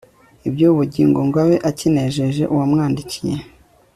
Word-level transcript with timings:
iby 0.47 0.61
ubu 0.67 0.77
bugingo 0.79 1.19
ngo 1.27 1.37
abe 1.43 1.55
akinejeje 1.69 2.43
uwamwandikiye 2.53 3.37